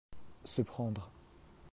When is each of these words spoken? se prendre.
se 0.45 0.63
prendre. 0.63 1.11